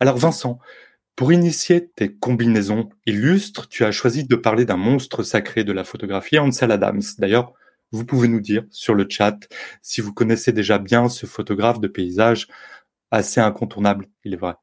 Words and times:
Alors 0.00 0.18
Vincent, 0.18 0.58
pour 1.16 1.32
initier 1.32 1.88
tes 1.88 2.14
combinaisons 2.14 2.90
illustres, 3.06 3.68
tu 3.68 3.84
as 3.84 3.92
choisi 3.92 4.24
de 4.24 4.36
parler 4.36 4.66
d'un 4.66 4.76
monstre 4.76 5.22
sacré 5.22 5.64
de 5.64 5.72
la 5.72 5.84
photographie, 5.84 6.38
Ansel 6.38 6.70
Adams. 6.70 7.02
D'ailleurs, 7.18 7.54
vous 7.92 8.04
pouvez 8.04 8.28
nous 8.28 8.40
dire 8.40 8.64
sur 8.70 8.94
le 8.94 9.06
chat 9.08 9.38
si 9.80 10.02
vous 10.02 10.12
connaissez 10.12 10.52
déjà 10.52 10.78
bien 10.78 11.08
ce 11.08 11.24
photographe 11.24 11.80
de 11.80 11.88
paysage 11.88 12.48
assez 13.10 13.40
incontournable, 13.40 14.08
il 14.24 14.34
est 14.34 14.38
vrai. 14.38 14.54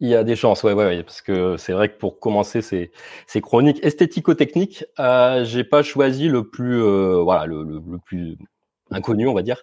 Il 0.00 0.08
y 0.08 0.14
a 0.14 0.24
des 0.24 0.36
chances, 0.36 0.62
ouais, 0.64 0.72
ouais, 0.72 0.84
ouais 0.84 1.02
parce 1.02 1.22
que 1.22 1.56
c'est 1.56 1.72
vrai 1.72 1.88
que 1.88 1.98
pour 1.98 2.18
commencer 2.18 2.60
ces, 2.60 2.90
chroniques 3.40 3.82
esthético-techniques, 3.82 4.84
euh, 4.98 5.44
j'ai 5.44 5.64
pas 5.64 5.82
choisi 5.82 6.28
le 6.28 6.48
plus, 6.50 6.82
euh, 6.82 7.22
voilà, 7.22 7.46
le, 7.46 7.80
plus 8.04 8.36
inconnu, 8.94 9.28
on 9.28 9.34
va 9.34 9.42
dire. 9.42 9.62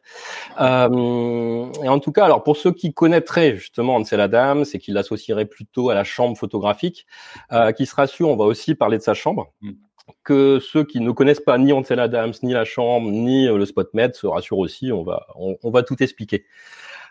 Euh, 0.60 1.72
et 1.84 1.90
en 1.90 2.00
tout 2.00 2.12
cas, 2.12 2.26
alors 2.26 2.44
pour 2.44 2.58
ceux 2.58 2.72
qui 2.72 2.94
connaîtraient 2.94 3.56
justement 3.56 3.96
Ansel 3.96 4.22
Adams 4.22 4.66
et 4.74 4.80
qui 4.80 4.92
l'associeraient 4.92 5.46
plutôt 5.46 5.90
à 5.90 5.96
la 5.96 6.04
chambre 6.04 6.38
photographique, 6.38 7.08
euh, 7.52 7.72
qui 7.72 7.86
se 7.86 7.96
rassurent, 7.96 8.30
on 8.30 8.38
va 8.38 8.46
aussi 8.46 8.76
parler 8.76 8.98
de 8.98 9.04
sa 9.04 9.14
chambre. 9.14 9.54
Mm. 9.62 9.72
Que 10.24 10.60
ceux 10.60 10.84
qui 10.84 11.00
ne 11.00 11.12
connaissent 11.12 11.40
pas 11.40 11.58
ni 11.58 11.72
Ansel 11.74 12.00
Adams, 12.00 12.34
ni 12.44 12.54
la 12.54 12.66
chambre, 12.66 13.10
ni 13.10 13.48
euh, 13.48 13.58
le 13.58 13.66
SpotMed 13.66 14.14
se 14.14 14.28
rassurent 14.28 14.60
aussi. 14.60 14.92
On 14.92 15.04
va, 15.04 15.26
on, 15.36 15.58
on 15.64 15.72
va 15.72 15.84
tout 15.84 16.02
expliquer. 16.04 16.46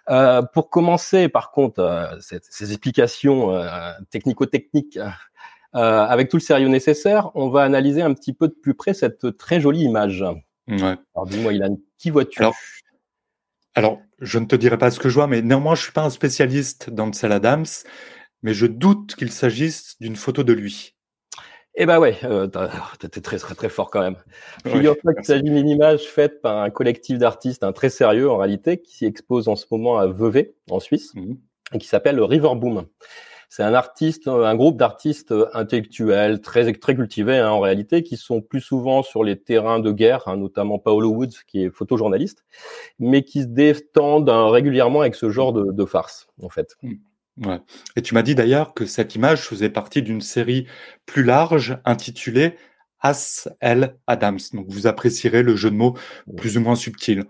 Euh, 0.08 0.42
pour 0.42 0.70
commencer, 0.70 1.28
par 1.28 1.50
contre, 1.52 1.80
euh, 1.80 2.06
cette, 2.20 2.44
ces 2.50 2.72
explications 2.72 3.54
euh, 3.54 3.92
technico-techniques, 4.10 4.98
avec 5.72 6.28
tout 6.30 6.36
le 6.36 6.42
sérieux 6.42 6.66
nécessaire, 6.66 7.30
on 7.36 7.48
va 7.48 7.62
analyser 7.62 8.02
un 8.02 8.12
petit 8.12 8.32
peu 8.32 8.48
de 8.48 8.54
plus 8.54 8.74
près 8.74 8.92
cette 8.92 9.36
très 9.36 9.60
jolie 9.60 9.82
image. 9.82 10.24
Ouais. 10.66 10.96
Alors 11.14 11.26
dis-moi, 11.26 11.52
Ilan, 11.52 11.76
qui 12.00 12.10
vois-tu? 12.10 12.40
Alors, 12.40 12.56
alors, 13.74 14.00
je 14.20 14.38
ne 14.38 14.46
te 14.46 14.56
dirai 14.56 14.78
pas 14.78 14.90
ce 14.90 14.98
que 14.98 15.08
je 15.08 15.14
vois, 15.14 15.26
mais 15.26 15.42
néanmoins, 15.42 15.74
je 15.74 15.82
suis 15.82 15.92
pas 15.92 16.02
un 16.02 16.10
spécialiste 16.10 16.90
d'Ansel 16.90 17.30
Adams, 17.30 17.66
mais 18.42 18.54
je 18.54 18.66
doute 18.66 19.14
qu'il 19.14 19.30
s'agisse 19.30 19.96
d'une 20.00 20.16
photo 20.16 20.42
de 20.42 20.52
lui. 20.52 20.96
Eh 21.76 21.86
ben 21.86 22.00
ouais, 22.00 22.18
euh, 22.24 22.48
t'es 22.98 23.20
très 23.20 23.38
très 23.38 23.54
très 23.54 23.68
fort 23.68 23.90
quand 23.90 24.00
même. 24.00 24.16
Figure-toi 24.66 25.14
qu'il 25.14 25.24
s'agit 25.24 25.42
d'une 25.44 25.68
image 25.68 26.02
faite 26.02 26.42
par 26.42 26.58
un 26.58 26.70
collectif 26.70 27.18
d'artistes 27.18 27.62
un 27.62 27.72
très 27.72 27.90
sérieux 27.90 28.28
en 28.28 28.38
réalité 28.38 28.82
qui 28.82 28.96
s'expose 28.96 29.46
en 29.46 29.54
ce 29.54 29.66
moment 29.70 29.96
à 29.96 30.08
Vevey 30.08 30.54
en 30.68 30.80
Suisse 30.80 31.14
mmh. 31.14 31.34
et 31.74 31.78
qui 31.78 31.86
s'appelle 31.86 32.20
River 32.20 32.54
Boom. 32.56 32.86
C'est 33.50 33.64
un 33.64 33.74
artiste, 33.74 34.28
un 34.28 34.54
groupe 34.54 34.76
d'artistes 34.76 35.34
intellectuels 35.54 36.40
très 36.40 36.72
très 36.72 36.94
cultivés 36.94 37.38
hein, 37.38 37.50
en 37.50 37.58
réalité, 37.58 38.04
qui 38.04 38.16
sont 38.16 38.40
plus 38.40 38.60
souvent 38.60 39.02
sur 39.02 39.24
les 39.24 39.36
terrains 39.36 39.80
de 39.80 39.90
guerre, 39.90 40.28
hein, 40.28 40.36
notamment 40.36 40.78
Paolo 40.78 41.10
Woods 41.10 41.42
qui 41.48 41.64
est 41.64 41.70
photojournaliste, 41.70 42.44
mais 43.00 43.24
qui 43.24 43.42
se 43.42 43.48
détendent 43.48 44.30
hein, 44.30 44.48
régulièrement 44.50 45.00
avec 45.00 45.16
ce 45.16 45.30
genre 45.30 45.52
de, 45.52 45.72
de 45.72 45.84
farce 45.84 46.28
en 46.40 46.48
fait. 46.48 46.76
Mmh. 46.82 47.46
Ouais. 47.46 47.58
Et 47.96 48.02
tu 48.02 48.14
m'as 48.14 48.22
dit 48.22 48.36
d'ailleurs 48.36 48.72
que 48.72 48.86
cette 48.86 49.16
image 49.16 49.40
faisait 49.40 49.70
partie 49.70 50.02
d'une 50.02 50.20
série 50.20 50.66
plus 51.04 51.24
large 51.24 51.76
intitulée 51.84 52.54
As 53.00 53.48
L. 53.60 53.96
Adams. 54.06 54.38
Donc 54.52 54.66
vous 54.68 54.86
apprécierez 54.86 55.42
le 55.42 55.56
jeu 55.56 55.70
de 55.70 55.76
mots 55.76 55.96
plus 56.36 56.56
ou 56.56 56.60
moins 56.60 56.76
subtil. 56.76 57.24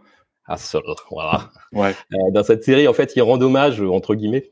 As, 0.46 0.76
voilà. 1.10 1.48
Ouais. 1.72 1.94
Euh, 2.12 2.30
dans 2.32 2.42
cette 2.42 2.64
série, 2.64 2.88
en 2.88 2.92
fait, 2.92 3.14
il 3.14 3.22
rend 3.22 3.40
hommage, 3.40 3.80
entre 3.80 4.16
guillemets, 4.16 4.50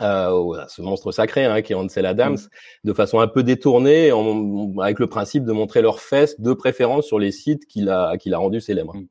euh, 0.00 0.52
à 0.54 0.68
ce 0.68 0.80
monstre 0.80 1.12
sacré 1.12 1.44
hein, 1.44 1.60
qui 1.62 1.72
est 1.72 1.76
Ansel 1.76 2.06
Adams, 2.06 2.34
mm. 2.34 2.88
de 2.88 2.92
façon 2.92 3.20
un 3.20 3.28
peu 3.28 3.42
détournée, 3.42 4.10
en, 4.12 4.78
avec 4.78 4.98
le 4.98 5.06
principe 5.06 5.44
de 5.44 5.52
montrer 5.52 5.82
leurs 5.82 6.00
fesses, 6.00 6.40
de 6.40 6.52
préférence 6.52 7.06
sur 7.06 7.18
les 7.18 7.32
sites 7.32 7.66
qu'il 7.66 7.90
a, 7.90 8.16
qu'il 8.16 8.34
a 8.34 8.38
rendus 8.38 8.60
célèbres. 8.60 8.96
Mm. 8.96 9.06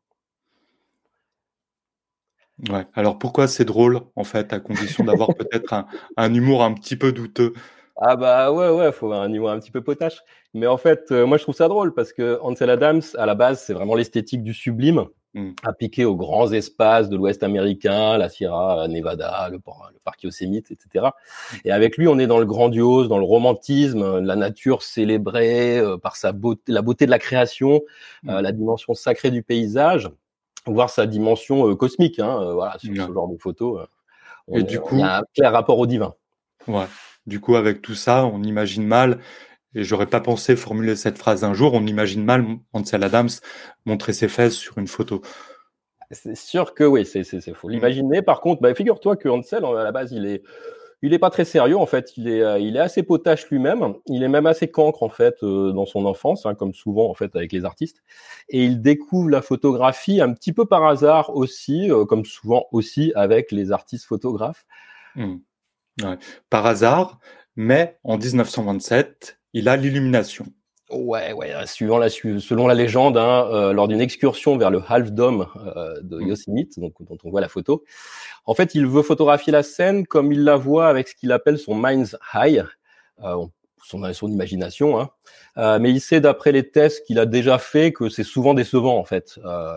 Ouais. 2.69 2.85
Alors 2.93 3.17
pourquoi 3.17 3.47
c'est 3.47 3.65
drôle 3.65 4.01
en 4.15 4.23
fait, 4.23 4.53
à 4.53 4.59
condition 4.59 5.03
d'avoir 5.03 5.29
peut-être 5.35 5.73
un, 5.73 5.87
un, 6.17 6.33
humour 6.33 6.63
un 6.63 6.73
petit 6.73 6.95
peu 6.95 7.11
douteux? 7.11 7.53
Ah 7.99 8.15
bah 8.15 8.51
ouais 8.51 8.69
ouais, 8.69 8.91
faut 8.91 9.11
un 9.11 9.31
humour 9.31 9.51
un 9.51 9.59
petit 9.59 9.71
peu 9.71 9.81
potache. 9.81 10.21
Mais 10.53 10.67
en 10.67 10.77
fait, 10.77 11.11
euh, 11.11 11.25
moi 11.25 11.37
je 11.37 11.43
trouve 11.43 11.55
ça 11.55 11.67
drôle 11.67 11.93
parce 11.93 12.13
que 12.13 12.39
Ansel 12.41 12.69
Adams, 12.69 13.01
à 13.17 13.25
la 13.25 13.35
base, 13.35 13.61
c'est 13.61 13.73
vraiment 13.73 13.95
l'esthétique 13.95 14.43
du 14.43 14.53
sublime, 14.53 15.05
mm. 15.33 15.51
appliqué 15.63 16.05
aux 16.05 16.15
grands 16.15 16.51
espaces 16.51 17.09
de 17.09 17.17
l'Ouest 17.17 17.43
américain, 17.43 18.17
la 18.17 18.29
Sierra 18.29 18.87
Nevada, 18.87 19.49
le, 19.49 19.57
le 19.57 19.99
parc 20.03 20.23
Yosemite, 20.23 20.71
etc. 20.71 21.05
Mm. 21.05 21.55
Et 21.65 21.71
avec 21.71 21.97
lui, 21.97 22.07
on 22.07 22.19
est 22.19 22.27
dans 22.27 22.39
le 22.39 22.45
grandiose, 22.45 23.07
dans 23.07 23.19
le 23.19 23.25
romantisme, 23.25 24.19
la 24.19 24.35
nature 24.35 24.83
célébrée 24.83 25.79
euh, 25.79 25.97
par 25.97 26.15
sa 26.15 26.31
beauté, 26.31 26.71
la 26.71 26.81
beauté 26.81 27.05
de 27.05 27.11
la 27.11 27.19
création, 27.19 27.81
mm. 28.23 28.29
euh, 28.29 28.41
la 28.41 28.51
dimension 28.51 28.93
sacrée 28.93 29.31
du 29.31 29.43
paysage 29.43 30.09
voir 30.65 30.89
sa 30.89 31.07
dimension 31.07 31.69
euh, 31.69 31.75
cosmique, 31.75 32.19
hein, 32.19 32.39
euh, 32.41 32.53
voilà, 32.53 32.77
sur 32.77 32.93
ce 32.93 33.13
genre 33.13 33.27
de 33.27 33.37
photos. 33.37 33.81
Euh, 34.51 34.57
et 34.57 34.63
du 34.63 34.79
coup, 34.79 34.95
il 34.95 35.01
y 35.01 35.03
a 35.03 35.19
un 35.19 35.23
clair 35.33 35.51
rapport 35.51 35.79
au 35.79 35.87
divin. 35.87 36.13
Ouais. 36.67 36.85
Du 37.25 37.39
coup, 37.39 37.55
avec 37.55 37.81
tout 37.81 37.95
ça, 37.95 38.25
on 38.25 38.43
imagine 38.43 38.85
mal, 38.85 39.19
et 39.73 39.83
j'aurais 39.83 40.07
pas 40.07 40.19
pensé 40.19 40.55
formuler 40.55 40.95
cette 40.95 41.17
phrase 41.17 41.43
un 41.43 41.53
jour, 41.53 41.73
on 41.73 41.85
imagine 41.85 42.23
mal 42.23 42.45
Ansel 42.73 43.03
Adams 43.03 43.29
montrer 43.85 44.13
ses 44.13 44.27
fesses 44.27 44.55
sur 44.55 44.77
une 44.77 44.87
photo. 44.87 45.21
C'est 46.11 46.35
sûr 46.35 46.73
que 46.73 46.83
oui, 46.83 47.05
c'est 47.05 47.23
faut 47.53 47.69
mmh. 47.69 47.71
l'imaginer. 47.71 48.21
Par 48.21 48.41
contre, 48.41 48.61
bah, 48.61 48.73
figure-toi 48.73 49.15
que 49.15 49.29
Ansel, 49.29 49.63
à 49.63 49.83
la 49.83 49.91
base, 49.91 50.11
il 50.11 50.25
est 50.25 50.43
il 51.03 51.11
n'est 51.11 51.19
pas 51.19 51.29
très 51.29 51.45
sérieux 51.45 51.77
en 51.77 51.85
fait. 51.85 52.15
Il 52.17 52.27
est, 52.27 52.41
euh, 52.41 52.59
il 52.59 52.75
est 52.75 52.79
assez 52.79 53.03
potache 53.03 53.49
lui-même. 53.49 53.95
Il 54.07 54.23
est 54.23 54.27
même 54.27 54.45
assez 54.45 54.69
cancre 54.69 55.03
en 55.03 55.09
fait 55.09 55.41
euh, 55.43 55.71
dans 55.71 55.85
son 55.85 56.05
enfance, 56.05 56.45
hein, 56.45 56.53
comme 56.53 56.73
souvent 56.73 57.09
en 57.09 57.13
fait 57.13 57.35
avec 57.35 57.51
les 57.51 57.65
artistes. 57.65 58.03
Et 58.49 58.63
il 58.63 58.81
découvre 58.81 59.29
la 59.29 59.41
photographie 59.41 60.21
un 60.21 60.33
petit 60.33 60.53
peu 60.53 60.65
par 60.65 60.85
hasard 60.85 61.35
aussi, 61.35 61.91
euh, 61.91 62.05
comme 62.05 62.25
souvent 62.25 62.67
aussi 62.71 63.11
avec 63.15 63.51
les 63.51 63.71
artistes 63.71 64.05
photographes. 64.05 64.65
Mmh. 65.15 65.37
Ouais. 66.03 66.17
Par 66.49 66.65
hasard, 66.65 67.19
mais 67.55 67.97
en 68.03 68.17
1927, 68.17 69.40
il 69.53 69.69
a 69.69 69.77
l'illumination. 69.77 70.45
Ouais, 70.91 71.31
ouais, 71.31 71.53
suivant 71.67 71.97
la, 71.97 72.09
selon 72.09 72.67
la 72.67 72.73
légende, 72.73 73.17
hein, 73.17 73.47
euh, 73.51 73.71
lors 73.71 73.87
d'une 73.87 74.01
excursion 74.01 74.57
vers 74.57 74.69
le 74.69 74.81
Half 74.85 75.11
Dome 75.13 75.47
euh, 75.55 76.01
de 76.01 76.17
mmh. 76.17 76.27
Yosemite, 76.27 76.79
donc 76.79 76.93
dont 76.99 77.17
on 77.23 77.29
voit 77.29 77.39
la 77.39 77.47
photo, 77.47 77.85
en 78.45 78.53
fait, 78.53 78.75
il 78.75 78.85
veut 78.85 79.01
photographier 79.01 79.53
la 79.53 79.63
scène 79.63 80.05
comme 80.05 80.33
il 80.33 80.43
la 80.43 80.57
voit 80.57 80.89
avec 80.89 81.07
ce 81.07 81.15
qu'il 81.15 81.31
appelle 81.31 81.57
son 81.57 81.75
mind's 81.75 82.17
eye, 82.33 82.63
euh, 83.23 83.45
son, 83.83 84.13
son 84.13 84.27
imagination, 84.29 84.99
hein. 84.99 85.09
euh, 85.57 85.79
mais 85.79 85.91
il 85.91 86.01
sait 86.01 86.19
d'après 86.19 86.51
les 86.51 86.69
tests 86.69 87.05
qu'il 87.05 87.19
a 87.19 87.25
déjà 87.25 87.57
fait 87.57 87.93
que 87.93 88.09
c'est 88.09 88.23
souvent 88.23 88.53
décevant 88.53 88.97
en 88.97 89.05
fait, 89.05 89.39
euh, 89.45 89.73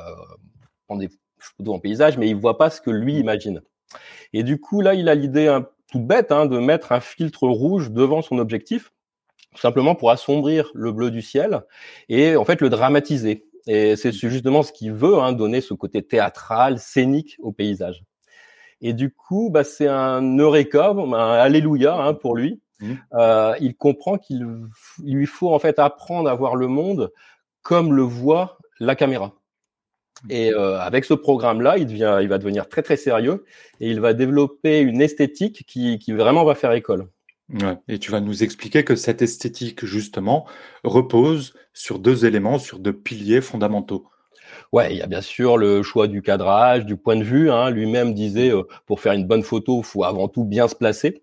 prendre 0.86 1.00
des 1.00 1.10
photos 1.38 1.76
en 1.76 1.78
paysage, 1.78 2.18
mais 2.18 2.28
il 2.28 2.36
voit 2.36 2.58
pas 2.58 2.70
ce 2.70 2.80
que 2.80 2.90
lui 2.90 3.18
imagine. 3.18 3.62
Et 4.32 4.42
du 4.42 4.60
coup, 4.60 4.80
là, 4.80 4.94
il 4.94 5.08
a 5.08 5.14
l'idée 5.14 5.46
un, 5.46 5.68
toute 5.90 6.06
bête 6.06 6.32
hein, 6.32 6.46
de 6.46 6.58
mettre 6.58 6.90
un 6.90 7.00
filtre 7.00 7.46
rouge 7.46 7.92
devant 7.92 8.20
son 8.20 8.38
objectif 8.38 8.92
simplement 9.56 9.94
pour 9.94 10.10
assombrir 10.10 10.70
le 10.75 10.92
bleu 10.92 11.10
du 11.10 11.22
ciel 11.22 11.62
et 12.09 12.37
en 12.37 12.44
fait 12.44 12.60
le 12.60 12.69
dramatiser. 12.69 13.44
Et 13.66 13.97
c'est 13.97 14.12
justement 14.12 14.62
ce 14.62 14.72
qu'il 14.72 14.92
veut, 14.92 15.19
hein, 15.19 15.32
donner 15.32 15.60
ce 15.60 15.75
côté 15.75 16.03
théâtral, 16.03 16.78
scénique 16.78 17.37
au 17.41 17.53
paysage. 17.53 18.04
Et 18.81 18.93
du 18.93 19.10
coup, 19.10 19.48
bah, 19.50 19.64
c'est 19.64 19.88
un 19.88 20.37
eureka, 20.37 20.91
un 20.91 21.12
alléluia 21.12 21.97
hein, 21.97 22.12
pour 22.12 22.37
lui. 22.37 22.60
Mmh. 22.81 22.93
Euh, 23.14 23.54
il 23.60 23.76
comprend 23.76 24.19
qu'il 24.19 24.47
lui 25.03 25.26
faut 25.26 25.54
en 25.54 25.59
fait 25.59 25.78
apprendre 25.78 26.28
à 26.28 26.34
voir 26.34 26.56
le 26.56 26.66
monde 26.66 27.12
comme 27.62 27.94
le 27.94 28.03
voit 28.03 28.59
la 28.81 28.94
caméra. 28.94 29.32
Et 30.31 30.53
euh, 30.53 30.78
avec 30.78 31.04
ce 31.04 31.14
programme-là, 31.14 31.78
il 31.78 31.87
devient, 31.87 32.19
il 32.22 32.28
va 32.28 32.38
devenir 32.38 32.69
très 32.69 32.82
très 32.82 32.97
sérieux 32.97 33.44
et 33.81 33.91
il 33.91 34.00
va 34.00 34.12
développer 34.12 34.81
une 34.81 35.00
esthétique 35.00 35.64
qui, 35.66 35.98
qui 35.98 36.12
vraiment 36.12 36.44
va 36.44 36.54
faire 36.54 36.72
école. 36.72 37.09
Ouais. 37.53 37.77
Et 37.88 37.99
tu 37.99 38.10
vas 38.10 38.21
nous 38.21 38.43
expliquer 38.43 38.84
que 38.84 38.97
cette 38.97 39.22
esthétique, 39.22 39.84
justement, 39.84 40.47
repose 40.82 41.55
sur 41.72 41.99
deux 41.99 42.25
éléments, 42.25 42.59
sur 42.59 42.78
deux 42.78 42.93
piliers 42.93 43.41
fondamentaux. 43.41 44.06
Ouais, 44.72 44.93
il 44.94 44.99
y 44.99 45.03
a 45.03 45.06
bien 45.06 45.21
sûr 45.21 45.56
le 45.56 45.82
choix 45.82 46.06
du 46.06 46.22
cadrage, 46.22 46.87
du 46.87 46.97
point 46.97 47.16
de 47.16 47.25
vue. 47.25 47.50
Hein. 47.50 47.71
Lui-même 47.71 48.15
disait, 48.15 48.50
euh, 48.50 48.62
pour 48.87 49.00
faire 49.00 49.12
une 49.12 49.27
bonne 49.27 49.43
photo, 49.43 49.81
il 49.81 49.84
faut 49.84 50.05
avant 50.05 50.28
tout 50.28 50.44
bien 50.44 50.69
se 50.69 50.75
placer. 50.75 51.22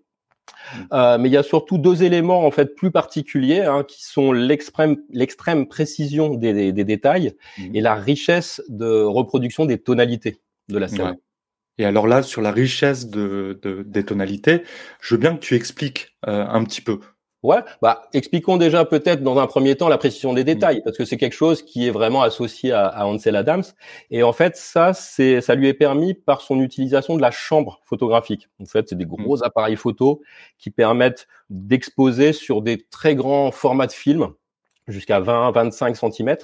Mmh. 0.73 0.79
Euh, 0.93 1.17
mais 1.17 1.29
il 1.29 1.31
y 1.31 1.37
a 1.37 1.43
surtout 1.43 1.77
deux 1.77 2.03
éléments 2.03 2.45
en 2.45 2.51
fait 2.51 2.75
plus 2.75 2.91
particuliers 2.91 3.61
hein, 3.61 3.83
qui 3.83 4.03
sont 4.03 4.31
l'extrême 4.31 4.97
l'extrême 5.09 5.67
précision 5.67 6.33
des, 6.33 6.53
des, 6.53 6.71
des 6.73 6.83
détails 6.83 7.33
mmh. 7.57 7.75
et 7.75 7.81
la 7.81 7.95
richesse 7.95 8.61
de 8.67 9.03
reproduction 9.03 9.65
des 9.65 9.77
tonalités 9.77 10.41
de 10.69 10.77
la 10.77 10.87
scène. 10.87 11.01
Ouais. 11.01 11.19
Et 11.81 11.85
alors 11.85 12.05
là, 12.05 12.21
sur 12.21 12.43
la 12.43 12.51
richesse 12.51 13.09
de, 13.09 13.59
de, 13.63 13.81
des 13.81 14.05
tonalités, 14.05 14.61
je 15.01 15.15
veux 15.15 15.19
bien 15.19 15.35
que 15.35 15.39
tu 15.39 15.55
expliques 15.55 16.15
euh, 16.27 16.45
un 16.47 16.63
petit 16.63 16.81
peu. 16.81 16.99
Ouais, 17.41 17.57
bah 17.81 18.03
expliquons 18.13 18.57
déjà 18.57 18.85
peut-être 18.85 19.23
dans 19.23 19.39
un 19.39 19.47
premier 19.47 19.75
temps 19.75 19.89
la 19.89 19.97
précision 19.97 20.31
des 20.33 20.43
détails 20.43 20.77
mmh. 20.77 20.81
parce 20.83 20.95
que 20.95 21.05
c'est 21.05 21.17
quelque 21.17 21.33
chose 21.33 21.63
qui 21.63 21.87
est 21.87 21.89
vraiment 21.89 22.21
associé 22.21 22.71
à, 22.71 22.85
à 22.85 23.05
Ansel 23.05 23.35
Adams 23.35 23.63
et 24.11 24.21
en 24.21 24.31
fait 24.31 24.55
ça 24.57 24.93
c'est 24.93 25.41
ça 25.41 25.55
lui 25.55 25.67
est 25.67 25.73
permis 25.73 26.13
par 26.13 26.41
son 26.41 26.59
utilisation 26.59 27.15
de 27.15 27.21
la 27.23 27.31
chambre 27.31 27.81
photographique. 27.83 28.47
En 28.59 28.65
fait, 28.65 28.87
c'est 28.89 28.95
des 28.95 29.05
mmh. 29.05 29.23
gros 29.23 29.43
appareils 29.43 29.75
photo 29.75 30.21
qui 30.59 30.69
permettent 30.69 31.27
d'exposer 31.49 32.31
sur 32.31 32.61
des 32.61 32.85
très 32.91 33.15
grands 33.15 33.49
formats 33.49 33.87
de 33.87 33.91
film 33.91 34.33
jusqu'à 34.91 35.19
20-25 35.19 35.95
cm, 35.95 36.35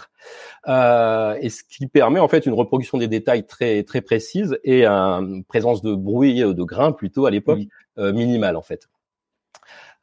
euh, 0.68 1.38
et 1.40 1.50
ce 1.50 1.64
qui 1.64 1.88
permet 1.88 2.20
en 2.20 2.28
fait 2.28 2.46
une 2.46 2.54
reproduction 2.54 2.98
des 2.98 3.08
détails 3.08 3.46
très 3.46 3.84
très 3.84 4.02
précise 4.02 4.58
et 4.64 4.86
une 4.86 5.44
présence 5.44 5.82
de 5.82 5.94
bruit, 5.94 6.40
de 6.40 6.64
grains 6.64 6.92
plutôt 6.92 7.26
à 7.26 7.32
l'époque, 7.32 7.60
minimale 7.98 8.56
en 8.56 8.62
fait. 8.62 8.88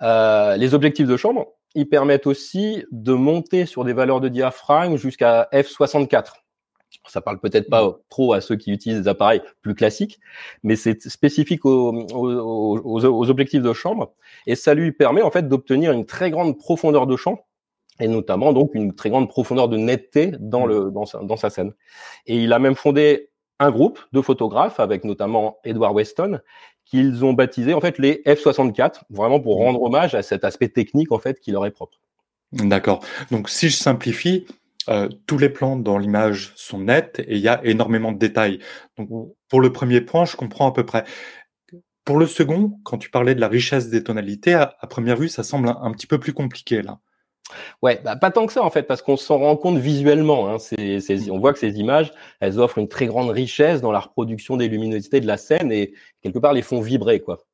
les 0.01 0.75
objectifs 0.75 1.07
de 1.07 1.17
chambre, 1.17 1.47
ils 1.75 1.89
permettent 1.89 2.27
aussi 2.27 2.85
de 2.93 3.13
monter 3.13 3.67
sur 3.67 3.85
des 3.85 3.93
valeurs 3.93 4.21
de 4.21 4.29
diaphragme 4.29 4.97
jusqu'à 4.97 5.49
f64. 5.53 6.35
Ça 7.09 7.21
parle 7.21 7.41
peut-être 7.41 7.69
pas 7.69 7.99
trop 8.09 8.33
à 8.33 8.41
ceux 8.41 8.57
qui 8.57 8.71
utilisent 8.71 9.03
des 9.03 9.09
appareils 9.09 9.43
plus 9.63 9.75
classiques, 9.75 10.21
mais 10.63 10.77
c'est 10.77 11.03
spécifique 11.03 11.65
aux, 11.65 11.93
aux, 12.13 13.31
objectifs 13.31 13.63
de 13.63 13.73
chambre 13.73 14.15
et 14.47 14.55
ça 14.55 14.75
lui 14.75 14.93
permet 14.93 15.23
en 15.23 15.31
fait 15.31 15.49
d'obtenir 15.49 15.91
une 15.91 16.07
très 16.07 16.31
grande 16.31 16.57
profondeur 16.57 17.07
de 17.07 17.17
champ 17.17 17.45
et 18.01 18.09
notamment 18.09 18.53
donc 18.53 18.75
une 18.75 18.95
très 18.95 19.11
grande 19.11 19.29
profondeur 19.29 19.69
de 19.69 19.77
netteté 19.77 20.33
dans 20.41 20.67
le 20.67 20.91
dans 20.91 21.07
sa, 21.07 21.21
dans 21.21 21.37
sa 21.37 21.51
scène. 21.51 21.73
Et 22.27 22.37
il 22.37 22.53
a 22.53 22.59
même 22.59 22.75
fondé 22.75 23.31
un 23.61 23.71
groupe 23.71 24.01
de 24.13 24.21
photographes 24.21 24.81
avec 24.81 25.05
notamment 25.05 25.59
Edward 25.65 25.95
Weston 25.95 26.41
qu'ils 26.85 27.25
ont 27.25 27.33
baptisé 27.33 27.73
en 27.73 27.81
fait 27.81 27.99
les 27.99 28.23
F64 28.27 29.03
vraiment 29.11 29.41
pour 29.41 29.57
rendre 29.57 29.81
hommage 29.83 30.15
à 30.15 30.23
cet 30.23 30.45
aspect 30.45 30.69
technique 30.69 31.13
en 31.13 31.19
fait 31.19 31.41
qui 31.41 31.51
leur 31.53 31.65
est 31.67 31.71
propre. 31.71 31.99
D'accord. 32.53 33.01
Donc 33.31 33.49
si 33.49 33.69
je 33.69 33.77
simplifie, 33.77 34.47
euh, 34.89 35.09
tous 35.27 35.39
les 35.39 35.49
plans 35.49 35.77
dans 35.77 35.99
l'image 35.99 36.53
sont 36.57 36.79
nets 36.79 37.21
et 37.21 37.37
il 37.37 37.41
y 37.41 37.49
a 37.49 37.65
énormément 37.65 38.13
de 38.13 38.19
détails. 38.19 38.59
Donc 38.99 39.11
mmh. 39.11 39.33
pour 39.49 39.61
le 39.61 39.73
premier 39.73 40.01
point, 40.01 40.25
je 40.25 40.37
comprends 40.37 40.69
à 40.69 40.73
peu 40.73 40.85
près. 40.85 41.05
Pour 42.05 42.19
le 42.19 42.27
second, 42.27 42.79
quand 42.85 42.99
tu 42.99 43.11
parlais 43.11 43.35
de 43.35 43.41
la 43.41 43.49
richesse 43.49 43.89
des 43.89 44.05
tonalités, 44.05 44.53
à, 44.53 44.77
première 44.91 45.17
vue, 45.17 45.29
ça 45.29 45.43
semble 45.43 45.69
un 45.69 45.91
petit 45.93 46.07
peu 46.07 46.19
plus 46.19 46.35
compliqué 46.35 46.83
là. 46.83 46.99
Ouais, 47.83 48.01
bah, 48.05 48.17
pas 48.17 48.31
tant 48.31 48.47
que 48.47 48.53
ça 48.53 48.63
en 48.63 48.71
fait, 48.71 48.85
parce 48.85 49.03
qu'on 49.03 49.17
s'en 49.17 49.39
rend 49.39 49.57
compte 49.57 49.79
visuellement. 49.79 50.49
Hein, 50.49 50.57
on 51.31 51.39
voit 51.39 51.53
que 51.53 51.59
ces 51.59 51.79
images, 51.79 52.13
elles 52.41 52.59
offrent 52.59 52.79
une 52.79 52.89
très 52.89 53.07
grande 53.07 53.31
richesse 53.31 53.81
dans 53.81 53.93
la 53.93 54.01
reproduction 54.01 54.57
des 54.57 54.69
luminosités 54.69 55.21
de 55.21 55.27
la 55.27 55.37
scène 55.37 55.71
et 55.71 55.93
quelque 56.23 56.39
part 56.39 56.53
les 56.53 56.63
font 56.63 56.81
vibrer 56.81 57.21
quoi. 57.21 57.45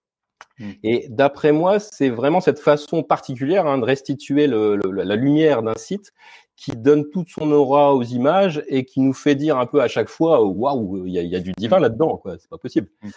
Mmh. 0.59 0.71
Et 0.85 1.07
d'après 1.09 1.53
moi, 1.53 1.81
c'est 1.81 2.11
vraiment 2.11 2.41
cette 2.41 2.61
façon 2.61 3.03
particulière 3.03 3.67
hein, 3.67 3.79
de 3.79 3.85
restituer 3.85 4.47
la 4.47 5.17
lumière 5.17 5.63
d'un 5.63 5.75
site 5.75 6.13
qui 6.57 6.73
donne 6.73 7.09
toute 7.09 7.31
son 7.31 7.51
aura 7.53 7.95
aux 7.95 8.03
images 8.03 8.63
et 8.69 8.85
qui 8.85 9.01
nous 9.01 9.15
fait 9.15 9.35
dire 9.35 9.57
un 9.57 9.65
peu 9.65 9.81
à 9.81 9.89
chaque 9.89 10.11
fois 10.11 10.45
waouh, 10.45 11.07
il 11.07 11.13
y, 11.15 11.37
a, 11.37 11.41
du 11.41 11.53
divin 11.53 11.79
là-dedans, 11.79 12.19
quoi. 12.19 12.37
C'est 12.39 12.51
pas 12.51 12.59
possible. 12.59 12.89
Mmh. 13.03 13.09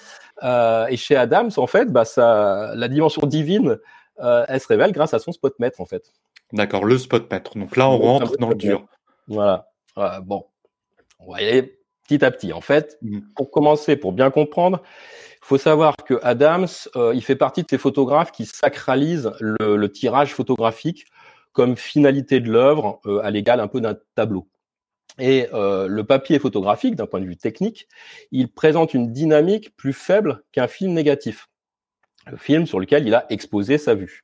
Euh, 0.44 0.88
et 0.88 0.96
chez 0.96 1.18
Adams, 1.18 1.52
en 1.58 1.68
fait, 1.68 1.92
bah, 1.92 2.06
ça, 2.06 2.72
la 2.76 2.88
dimension 2.88 3.28
divine, 3.28 3.78
euh, 4.20 4.46
elle 4.48 4.60
se 4.60 4.68
révèle 4.68 4.92
grâce 4.92 5.14
à 5.14 5.20
son 5.20 5.32
spotmètre, 5.32 5.82
en 5.82 5.86
fait. 5.86 6.12
D'accord, 6.52 6.86
le 6.86 6.98
spotmètre. 6.98 7.58
Donc 7.58 7.78
là, 7.78 7.90
on 7.90 7.98
rentre 7.98 8.38
dans 8.38 8.50
le 8.50 8.56
dur. 8.56 8.86
Voilà. 9.28 9.68
bon, 10.24 10.46
on 11.20 11.32
va 11.32 11.42
y 11.42 11.48
aller 11.48 11.80
petit 12.04 12.24
à 12.24 12.32
petit. 12.32 12.54
En 12.54 12.62
fait, 12.62 12.98
mmh. 13.02 13.20
pour 13.36 13.52
commencer, 13.52 13.96
pour 13.96 14.12
bien 14.12 14.30
comprendre, 14.30 14.82
il 15.44 15.46
faut 15.46 15.58
savoir 15.58 15.96
que 15.98 16.20
Adams, 16.24 16.68
euh, 16.96 17.14
il 17.14 17.24
fait 17.24 17.36
partie 17.36 17.64
de 17.64 17.68
ces 17.70 17.78
photographes 17.78 18.32
qui 18.32 18.46
sacralisent 18.46 19.32
le, 19.40 19.88
tirage 19.88 20.34
photographique 20.34 21.06
comme 21.52 21.76
finalité 21.76 22.40
de 22.40 22.50
l'œuvre 22.50 23.02
euh, 23.06 23.20
à 23.24 23.30
l'égal 23.30 23.60
un 23.60 23.68
peu 23.68 23.82
d'un 23.82 23.98
tableau. 24.16 24.48
Et 25.20 25.48
euh, 25.54 25.88
le 25.88 26.04
papier 26.04 26.40
photographique, 26.40 26.96
d'un 26.96 27.06
point 27.06 27.20
de 27.20 27.26
vue 27.26 27.38
technique, 27.38 27.88
il 28.32 28.52
présente 28.52 28.94
une 28.94 29.12
dynamique 29.12 29.76
plus 29.76 29.94
faible 29.94 30.44
qu'un 30.52 30.68
film 30.68 30.94
négatif, 30.94 31.50
film 32.38 32.66
sur 32.66 32.80
lequel 32.80 33.08
il 33.08 33.14
a 33.14 33.26
exposé 33.30 33.78
sa 33.78 33.96
vue. 33.96 34.24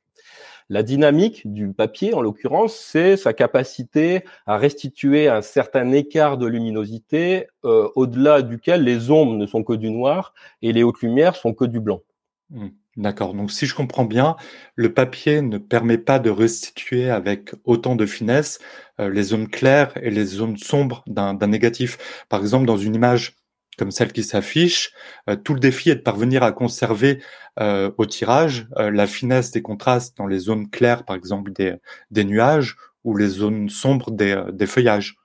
La 0.72 0.84
dynamique 0.84 1.52
du 1.52 1.72
papier, 1.72 2.14
en 2.14 2.20
l'occurrence, 2.20 2.76
c'est 2.76 3.16
sa 3.16 3.32
capacité 3.32 4.22
à 4.46 4.56
restituer 4.56 5.26
un 5.26 5.42
certain 5.42 5.90
écart 5.90 6.38
de 6.38 6.46
luminosité 6.46 7.48
euh, 7.64 7.88
au-delà 7.96 8.42
duquel 8.42 8.84
les 8.84 9.10
ombres 9.10 9.34
ne 9.34 9.46
sont 9.46 9.64
que 9.64 9.72
du 9.72 9.90
noir 9.90 10.32
et 10.62 10.72
les 10.72 10.84
hautes 10.84 11.00
lumières 11.02 11.34
sont 11.34 11.54
que 11.54 11.64
du 11.64 11.80
blanc. 11.80 12.02
Hmm, 12.50 12.68
d'accord. 12.96 13.34
Donc, 13.34 13.50
si 13.50 13.66
je 13.66 13.74
comprends 13.74 14.04
bien, 14.04 14.36
le 14.76 14.94
papier 14.94 15.42
ne 15.42 15.58
permet 15.58 15.98
pas 15.98 16.20
de 16.20 16.30
restituer 16.30 17.10
avec 17.10 17.50
autant 17.64 17.96
de 17.96 18.06
finesse 18.06 18.60
euh, 19.00 19.10
les 19.10 19.24
zones 19.24 19.48
claires 19.48 19.92
et 20.00 20.10
les 20.10 20.24
zones 20.24 20.56
sombres 20.56 21.02
d'un 21.08 21.34
négatif. 21.48 22.24
Par 22.28 22.42
exemple, 22.42 22.66
dans 22.66 22.76
une 22.76 22.94
image 22.94 23.34
comme 23.78 23.90
celle 23.90 24.12
qui 24.12 24.22
s'affiche, 24.22 24.92
euh, 25.28 25.36
tout 25.36 25.54
le 25.54 25.60
défi 25.60 25.90
est 25.90 25.96
de 25.96 26.00
parvenir 26.00 26.42
à 26.42 26.52
conserver 26.52 27.22
euh, 27.58 27.90
au 27.98 28.06
tirage 28.06 28.68
euh, 28.76 28.90
la 28.90 29.06
finesse 29.06 29.50
des 29.50 29.62
contrastes 29.62 30.16
dans 30.16 30.26
les 30.26 30.38
zones 30.38 30.68
claires, 30.70 31.04
par 31.04 31.16
exemple 31.16 31.52
des, 31.52 32.24
nuages, 32.24 32.76
ou 33.04 33.16
les 33.16 33.28
zones 33.28 33.68
sombres 33.68 34.10
des, 34.10 34.42
des 34.52 34.66
feuillages. 34.66 35.16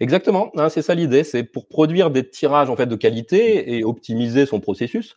Exactement, 0.00 0.50
hein, 0.56 0.68
c'est 0.68 0.82
ça 0.82 0.94
l'idée, 0.94 1.24
c'est 1.24 1.44
pour 1.44 1.68
produire 1.68 2.10
des 2.10 2.28
tirages 2.28 2.70
en 2.70 2.76
fait 2.76 2.86
de 2.86 2.96
qualité 2.96 3.76
et 3.76 3.84
optimiser 3.84 4.46
son 4.46 4.60
processus. 4.60 5.16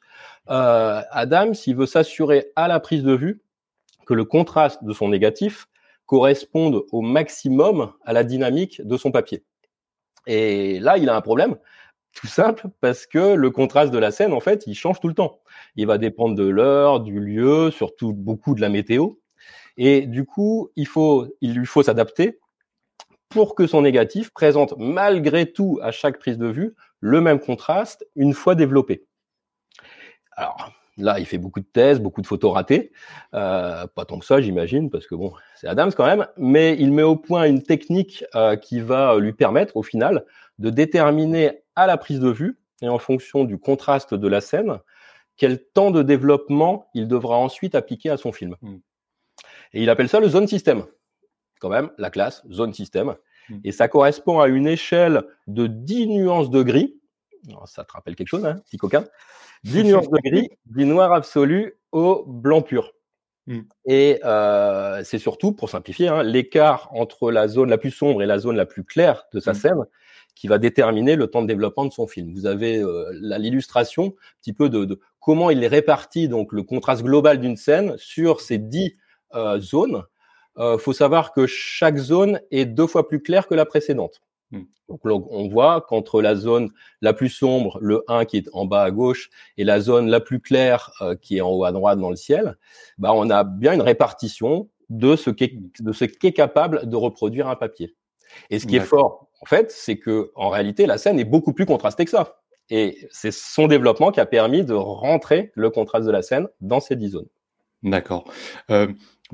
Euh, 0.49 1.01
Adam, 1.11 1.53
s'il 1.53 1.75
veut 1.75 1.85
s'assurer 1.85 2.51
à 2.55 2.67
la 2.67 2.79
prise 2.79 3.03
de 3.03 3.13
vue 3.13 3.41
que 4.05 4.13
le 4.13 4.25
contraste 4.25 4.83
de 4.83 4.93
son 4.93 5.09
négatif 5.09 5.67
corresponde 6.05 6.83
au 6.91 7.01
maximum 7.01 7.93
à 8.03 8.13
la 8.13 8.23
dynamique 8.23 8.81
de 8.85 8.97
son 8.97 9.11
papier. 9.11 9.43
Et 10.25 10.79
là, 10.79 10.97
il 10.97 11.09
a 11.09 11.15
un 11.15 11.21
problème, 11.21 11.55
tout 12.13 12.27
simple 12.27 12.67
parce 12.81 13.05
que 13.05 13.33
le 13.33 13.49
contraste 13.51 13.91
de 13.91 13.97
la 13.97 14.11
scène, 14.11 14.33
en 14.33 14.39
fait, 14.39 14.65
il 14.67 14.75
change 14.75 14.99
tout 14.99 15.07
le 15.07 15.13
temps. 15.13 15.39
Il 15.75 15.87
va 15.87 15.97
dépendre 15.97 16.35
de 16.35 16.47
l'heure, 16.47 16.99
du 16.99 17.19
lieu, 17.19 17.71
surtout 17.71 18.13
beaucoup 18.13 18.55
de 18.55 18.61
la 18.61 18.69
météo. 18.69 19.13
Et 19.77 20.01
du 20.01 20.25
coup, 20.25 20.71
il, 20.75 20.87
faut, 20.87 21.27
il 21.41 21.53
lui 21.53 21.65
faut 21.65 21.83
s'adapter 21.83 22.39
pour 23.29 23.55
que 23.55 23.67
son 23.67 23.81
négatif 23.81 24.31
présente 24.31 24.73
malgré 24.77 25.51
tout 25.51 25.79
à 25.81 25.91
chaque 25.91 26.19
prise 26.19 26.37
de 26.37 26.47
vue 26.47 26.75
le 26.99 27.21
même 27.21 27.39
contraste 27.39 28.05
une 28.15 28.33
fois 28.33 28.55
développé. 28.55 29.05
Alors 30.31 30.71
là, 30.97 31.19
il 31.19 31.25
fait 31.25 31.37
beaucoup 31.37 31.59
de 31.59 31.65
thèses, 31.65 31.99
beaucoup 31.99 32.21
de 32.21 32.27
photos 32.27 32.53
ratées, 32.53 32.91
euh, 33.33 33.87
pas 33.87 34.05
tant 34.05 34.19
que 34.19 34.25
ça, 34.25 34.41
j'imagine, 34.41 34.89
parce 34.89 35.07
que 35.07 35.15
bon, 35.15 35.31
c'est 35.55 35.67
Adams 35.67 35.91
quand 35.95 36.05
même, 36.05 36.27
mais 36.37 36.75
il 36.77 36.91
met 36.91 37.03
au 37.03 37.15
point 37.15 37.45
une 37.45 37.63
technique 37.63 38.25
euh, 38.35 38.55
qui 38.55 38.81
va 38.81 39.17
lui 39.17 39.33
permettre 39.33 39.77
au 39.77 39.83
final 39.83 40.25
de 40.59 40.69
déterminer 40.69 41.63
à 41.75 41.87
la 41.87 41.97
prise 41.97 42.19
de 42.19 42.29
vue 42.29 42.59
et 42.81 42.89
en 42.89 42.99
fonction 42.99 43.43
du 43.43 43.57
contraste 43.57 44.13
de 44.13 44.27
la 44.27 44.41
scène, 44.41 44.79
quel 45.37 45.63
temps 45.63 45.91
de 45.91 46.03
développement 46.03 46.89
il 46.93 47.07
devra 47.07 47.37
ensuite 47.37 47.75
appliquer 47.75 48.09
à 48.09 48.17
son 48.17 48.31
film. 48.31 48.55
Hmm. 48.61 48.77
Et 49.73 49.81
il 49.81 49.89
appelle 49.89 50.09
ça 50.09 50.19
le 50.19 50.27
zone 50.27 50.47
system. 50.47 50.85
Quand 51.59 51.69
même, 51.69 51.89
la 51.97 52.09
classe, 52.09 52.43
zone 52.51 52.73
system. 52.73 53.15
Hmm. 53.49 53.59
Et 53.63 53.71
ça 53.71 53.87
correspond 53.87 54.39
à 54.39 54.47
une 54.47 54.67
échelle 54.67 55.23
de 55.47 55.67
10 55.67 56.07
nuances 56.07 56.49
de 56.49 56.61
gris. 56.61 56.99
ça 57.65 57.83
te 57.83 57.93
rappelle 57.93 58.15
quelque 58.15 58.27
chose, 58.27 58.45
hein, 58.45 58.57
petit 58.65 58.77
coquin? 58.77 59.05
10 59.63 59.83
nuances 59.85 60.09
de 60.09 60.29
gris, 60.29 60.49
du 60.65 60.85
noir 60.85 61.13
absolu 61.13 61.75
au 61.91 62.25
blanc 62.27 62.61
pur. 62.61 62.93
Hmm. 63.49 63.61
Et 63.85 64.19
euh, 64.25 65.03
c'est 65.03 65.17
surtout, 65.17 65.53
pour 65.53 65.71
simplifier, 65.71 66.07
hein, 66.07 66.21
l'écart 66.21 66.87
entre 66.93 67.31
la 67.31 67.47
zone 67.47 67.71
la 67.71 67.79
plus 67.79 67.89
sombre 67.89 68.21
et 68.21 68.27
la 68.27 68.37
zone 68.37 68.55
la 68.55 68.67
plus 68.67 68.83
claire 68.83 69.25
de 69.33 69.39
sa 69.39 69.55
scène 69.55 69.85
qui 70.35 70.47
va 70.47 70.59
déterminer 70.59 71.15
le 71.15 71.27
temps 71.27 71.41
de 71.41 71.47
développement 71.47 71.85
de 71.85 71.91
son 71.91 72.05
film. 72.05 72.31
Vous 72.33 72.45
avez 72.45 72.77
euh, 72.77 73.11
l'illustration 73.39 74.05
un 74.05 74.39
petit 74.39 74.53
peu 74.53 74.69
de, 74.69 74.85
de, 74.85 74.99
comment 75.19 75.49
il 75.49 75.63
est 75.63 75.67
réparti 75.67 76.29
donc 76.29 76.53
le 76.53 76.61
contraste 76.61 77.03
global 77.03 77.41
d'une 77.41 77.57
scène 77.57 77.95
sur 77.97 78.39
ces 78.39 78.59
dix 78.59 78.95
euh, 79.33 79.59
zones. 79.59 80.03
Euh, 80.57 80.77
faut 80.77 80.93
savoir 80.93 81.33
que 81.33 81.47
chaque 81.47 81.97
zone 81.97 82.39
est 82.51 82.65
deux 82.65 82.87
fois 82.87 83.07
plus 83.07 83.21
claire 83.21 83.47
que 83.47 83.55
la 83.55 83.65
précédente. 83.65 84.21
Hmm. 84.51 84.63
Donc 84.87 85.01
on 85.03 85.47
voit 85.47 85.81
qu'entre 85.81 86.21
la 86.21 86.35
zone 86.35 86.71
la 87.01 87.13
plus 87.13 87.29
sombre, 87.29 87.77
le 87.81 88.03
1 88.07 88.25
qui 88.25 88.37
est 88.37 88.49
en 88.53 88.65
bas 88.65 88.83
à 88.83 88.91
gauche, 88.91 89.29
et 89.57 89.63
la 89.63 89.79
zone 89.79 90.07
la 90.07 90.19
plus 90.19 90.39
claire 90.39 90.91
euh, 91.01 91.15
qui 91.15 91.37
est 91.37 91.41
en 91.41 91.49
haut 91.51 91.65
à 91.65 91.71
droite 91.71 91.99
dans 91.99 92.09
le 92.09 92.15
ciel, 92.15 92.57
bah 92.97 93.11
on 93.13 93.29
a 93.29 93.43
bien 93.43 93.73
une 93.73 93.81
répartition 93.81 94.69
de 94.89 95.15
ce 95.15 95.29
de 95.29 95.91
ce 95.91 96.05
qu'est 96.05 96.33
capable 96.33 96.89
de 96.89 96.95
reproduire 96.95 97.47
un 97.47 97.55
papier. 97.55 97.95
Et 98.49 98.59
ce 98.59 98.67
qui 98.67 98.75
est 98.75 98.81
fort, 98.81 99.27
en 99.41 99.45
fait, 99.45 99.71
c'est 99.71 99.97
que 99.97 100.31
en 100.35 100.49
réalité, 100.49 100.85
la 100.85 100.97
scène 100.97 101.19
est 101.19 101.25
beaucoup 101.25 101.53
plus 101.53 101.65
contrastée 101.65 102.05
que 102.05 102.11
ça. 102.11 102.39
Et 102.69 103.07
c'est 103.11 103.31
son 103.31 103.67
développement 103.67 104.11
qui 104.11 104.19
a 104.19 104.25
permis 104.25 104.63
de 104.63 104.73
rentrer 104.73 105.51
le 105.55 105.69
contraste 105.69 106.05
de 106.05 106.11
la 106.11 106.21
scène 106.21 106.47
dans 106.61 106.79
ces 106.79 106.95
dix 106.95 107.09
zones. 107.09 107.27
D'accord. 107.81 108.25
Euh, 108.69 108.87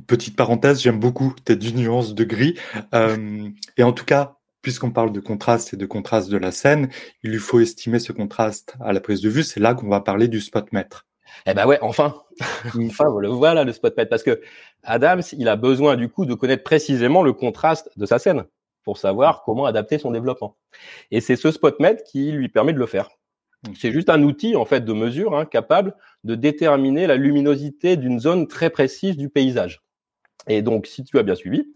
petite 0.08 0.36
parenthèse, 0.36 0.82
j'aime 0.82 1.00
beaucoup 1.00 1.34
tes 1.44 1.58
nuances 1.58 2.14
de 2.14 2.24
gris. 2.24 2.58
Euh, 2.94 3.50
et 3.78 3.84
en 3.84 3.92
tout 3.92 4.06
cas, 4.06 4.35
puisqu'on 4.66 4.90
parle 4.90 5.12
de 5.12 5.20
contraste 5.20 5.76
et 5.76 5.78
de 5.78 5.86
contraste 5.86 6.28
de 6.28 6.38
la 6.38 6.52
scène, 6.52 6.90
il 7.22 7.30
lui 7.30 7.38
faut 7.38 7.60
estimer 7.60 8.00
ce 8.00 8.12
contraste 8.12 8.74
à 8.80 8.94
la 8.94 9.00
prise 9.00 9.22
de 9.22 9.30
vue. 9.30 9.44
C'est 9.44 9.60
là 9.60 9.76
qu'on 9.76 9.88
va 9.88 10.02
parler 10.02 10.28
du 10.28 10.42
spotmètre. 10.42 11.06
Eh 11.46 11.54
ben 11.54 11.68
ouais, 11.68 11.78
enfin, 11.84 12.24
enfin, 12.76 13.06
voilà 13.30 13.64
le 13.64 13.74
spotmètre, 13.74 14.10
parce 14.10 14.24
que 14.24 14.42
Adams, 14.82 15.22
il 15.34 15.50
a 15.50 15.56
besoin 15.56 15.96
du 15.96 16.10
coup 16.10 16.26
de 16.26 16.34
connaître 16.34 16.64
précisément 16.64 17.22
le 17.22 17.32
contraste 17.32 17.92
de 17.96 18.08
sa 18.08 18.18
scène 18.18 18.46
pour 18.84 18.98
savoir 18.98 19.44
comment 19.44 19.66
adapter 19.68 20.00
son 20.00 20.10
développement. 20.10 20.58
Et 21.12 21.22
c'est 21.22 21.36
ce 21.36 21.52
spotmètre 21.52 22.04
qui 22.04 22.32
lui 22.32 22.50
permet 22.50 22.74
de 22.74 22.80
le 22.80 22.88
faire. 22.88 23.10
C'est 23.80 23.92
juste 23.92 24.10
un 24.10 24.24
outil 24.24 24.56
en 24.56 24.66
fait 24.66 24.84
de 24.84 24.94
mesure 24.94 25.38
hein, 25.38 25.46
capable 25.46 25.94
de 26.24 26.34
déterminer 26.34 27.06
la 27.06 27.18
luminosité 27.18 27.98
d'une 27.98 28.20
zone 28.20 28.48
très 28.48 28.72
précise 28.72 29.16
du 29.16 29.30
paysage. 29.30 29.84
Et 30.48 30.64
donc, 30.64 30.88
si 30.88 31.04
tu 31.04 31.20
as 31.20 31.24
bien 31.24 31.36
suivi, 31.36 31.68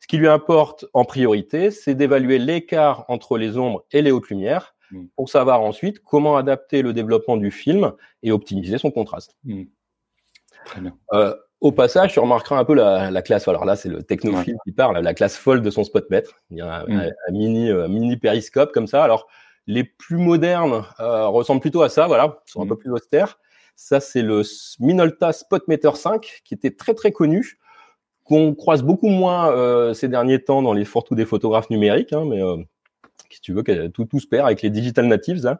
ce 0.00 0.06
qui 0.06 0.18
lui 0.18 0.28
importe 0.28 0.86
en 0.92 1.04
priorité, 1.04 1.70
c'est 1.70 1.94
d'évaluer 1.94 2.38
l'écart 2.38 3.04
entre 3.08 3.38
les 3.38 3.56
ombres 3.58 3.84
et 3.90 4.02
les 4.02 4.10
hautes 4.10 4.28
lumières 4.28 4.74
mm. 4.90 5.06
pour 5.16 5.28
savoir 5.28 5.62
ensuite 5.62 6.02
comment 6.02 6.36
adapter 6.36 6.82
le 6.82 6.92
développement 6.92 7.36
du 7.36 7.50
film 7.50 7.92
et 8.22 8.32
optimiser 8.32 8.78
son 8.78 8.90
contraste. 8.90 9.36
Mm. 9.44 9.64
Très 10.66 10.80
bien. 10.80 10.96
Euh, 11.12 11.34
au 11.60 11.72
passage, 11.72 12.12
tu 12.12 12.20
remarqueras 12.20 12.58
un 12.58 12.64
peu 12.64 12.74
la, 12.74 13.10
la 13.10 13.22
classe. 13.22 13.48
Alors 13.48 13.64
là, 13.64 13.76
c'est 13.76 13.88
le 13.88 14.02
technophile 14.02 14.56
qui 14.64 14.72
parle, 14.72 14.98
la 14.98 15.14
classe 15.14 15.36
folle 15.36 15.62
de 15.62 15.70
son 15.70 15.84
spotmètre. 15.84 16.34
Il 16.50 16.58
y 16.58 16.60
a 16.60 16.80
un, 16.80 16.84
Mm. 16.86 17.12
un 17.28 17.32
mini, 17.32 17.70
euh, 17.70 17.88
mini 17.88 18.16
périscope 18.16 18.72
comme 18.72 18.86
ça. 18.86 19.02
Alors, 19.02 19.26
les 19.66 19.84
plus 19.84 20.18
modernes 20.18 20.84
euh, 21.00 21.26
ressemblent 21.26 21.60
plutôt 21.60 21.82
à 21.82 21.88
ça, 21.88 22.06
voilà, 22.06 22.40
sont 22.46 22.62
un 22.62 22.66
peu 22.66 22.76
plus 22.76 22.90
austères. 22.92 23.38
Ça, 23.74 24.00
c'est 24.00 24.22
le 24.22 24.42
Minolta 24.78 25.32
Spotmeter 25.32 25.90
5, 25.94 26.42
qui 26.44 26.54
était 26.54 26.70
très 26.70 26.94
très 26.94 27.10
connu, 27.10 27.58
qu'on 28.26 28.54
croise 28.54 28.82
beaucoup 28.82 29.08
moins 29.08 29.50
euh, 29.50 29.94
ces 29.94 30.08
derniers 30.08 30.42
temps 30.42 30.62
dans 30.62 30.72
les 30.72 30.84
surtout 30.84 31.14
des 31.14 31.24
photographes 31.24 31.70
numériques, 31.70 32.12
hein, 32.12 32.24
mais 32.26 32.42
euh, 32.42 32.56
si 33.30 33.40
tu 33.40 33.52
veux, 33.52 33.62
tout, 33.90 34.04
tout 34.04 34.20
se 34.20 34.26
perd 34.26 34.46
avec 34.46 34.62
les 34.62 34.70
digital 34.70 35.06
natives. 35.06 35.46
Hein. 35.46 35.58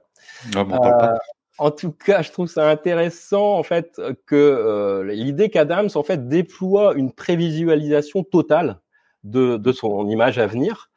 Non, 0.55 0.67
pas. 0.67 1.13
Euh, 1.13 1.17
en 1.59 1.71
tout 1.71 1.93
cas, 1.93 2.23
je 2.23 2.31
trouve 2.33 2.49
ça 2.49 2.69
intéressant 2.69 3.55
en 3.55 3.63
fait 3.63 3.99
que 4.27 5.03
l'idée 5.11 5.49
qu'Adams 5.49 5.89
en 5.95 6.03
fait 6.03 6.29
déploie 6.29 6.93
une 6.95 7.13
prévisualisation 7.13 8.25
totale 8.25 8.81
de, 9.25 9.57
de 9.57 9.73
son 9.73 10.07
image 10.09 10.39
à 10.39 10.47
venir, 10.47 10.91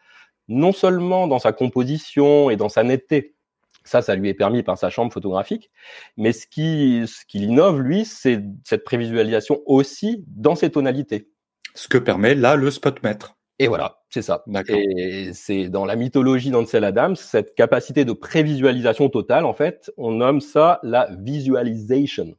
non 0.50 0.74
seulement 0.74 1.28
dans 1.28 1.40
sa 1.40 1.54
composition 1.54 2.50
et 2.50 2.58
dans 2.58 2.68
sa 2.68 2.84
netteté. 2.84 3.36
Ça, 3.86 4.02
ça 4.02 4.16
lui 4.16 4.28
est 4.28 4.34
permis 4.34 4.62
par 4.62 4.78
sa 4.78 4.90
chambre 4.90 5.14
photographique. 5.14 5.72
Mais 6.18 6.34
ce 6.34 6.46
qui, 6.46 7.04
ce 7.08 7.26
qui 7.26 7.40
l'innove, 7.40 7.80
lui, 7.80 8.04
c'est 8.04 8.44
cette 8.66 8.84
prévisualisation 8.84 9.62
aussi 9.66 10.26
dans 10.28 10.56
ses 10.56 10.70
tonalités. 10.70 11.30
Ce 11.80 11.88
que 11.88 11.98
permet 11.98 12.36
là 12.36 12.58
le 12.58 12.72
spotmètre. 12.72 13.38
Et 13.58 13.70
voilà, 13.70 14.02
c'est 14.10 14.22
ça. 14.22 14.44
Et 14.68 15.32
c'est 15.32 15.70
dans 15.70 15.86
la 15.86 15.96
mythologie 15.96 16.52
d'Ansel 16.52 16.84
Adams, 16.84 17.16
cette 17.16 17.56
capacité 17.56 18.04
de 18.04 18.12
prévisualisation 18.12 19.08
totale, 19.08 19.46
en 19.46 19.54
fait, 19.54 19.90
on 19.96 20.12
nomme 20.12 20.42
ça 20.42 20.82
la 20.84 21.08
visualization. 21.22 22.36